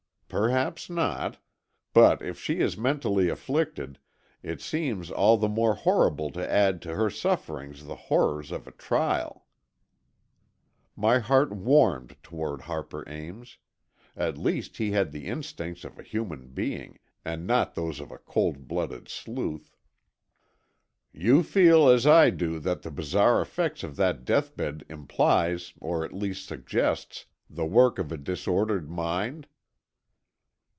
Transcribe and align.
"Perhaps 0.33 0.89
not. 0.89 1.39
But 1.91 2.21
if 2.21 2.39
she 2.39 2.59
is 2.61 2.77
mentally 2.77 3.27
afflicted, 3.27 3.99
it 4.41 4.61
seems 4.61 5.11
all 5.11 5.35
the 5.35 5.49
more 5.49 5.73
horrible 5.75 6.31
to 6.31 6.49
add 6.49 6.81
to 6.83 6.95
her 6.95 7.09
sufferings 7.09 7.83
the 7.83 7.97
horrors 8.07 8.49
of 8.53 8.65
a 8.65 8.71
trial." 8.71 9.45
My 10.95 11.19
heart 11.19 11.51
warmed 11.51 12.15
toward 12.23 12.61
Harper 12.61 13.03
Ames. 13.09 13.57
At 14.15 14.37
least, 14.37 14.77
he 14.77 14.91
had 14.91 15.11
the 15.11 15.25
instincts 15.27 15.83
of 15.83 15.99
a 15.99 16.03
human 16.03 16.47
being, 16.51 16.99
and 17.25 17.45
not 17.45 17.75
those 17.75 17.99
of 17.99 18.09
a 18.09 18.17
cold 18.17 18.69
blooded 18.69 19.09
sleuth. 19.09 19.75
"You 21.11 21.43
feel, 21.43 21.89
as 21.89 22.07
I 22.07 22.29
do, 22.29 22.57
that 22.59 22.83
the 22.83 22.91
bizarre 22.91 23.41
effects 23.41 23.83
of 23.83 23.97
that 23.97 24.23
deathbed 24.23 24.85
implies, 24.87 25.73
or 25.81 26.05
at 26.05 26.13
least 26.13 26.47
suggests, 26.47 27.25
the 27.49 27.65
work 27.65 27.99
of 27.99 28.13
a 28.13 28.17
disordered 28.17 28.89
mind?" 28.89 29.45